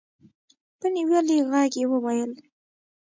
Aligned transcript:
په 0.79 0.87
نيولي 0.95 1.37
غږ 1.49 1.71
يې 1.81 1.85
وويل. 1.91 2.31